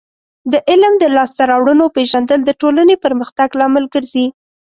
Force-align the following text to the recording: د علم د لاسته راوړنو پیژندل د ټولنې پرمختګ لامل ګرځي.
د 0.51 0.53
علم 0.69 0.93
د 0.99 1.03
لاسته 1.15 1.41
راوړنو 1.51 1.85
پیژندل 1.95 2.39
د 2.45 2.51
ټولنې 2.61 2.95
پرمختګ 3.05 3.49
لامل 3.59 3.85
ګرځي. 3.93 4.25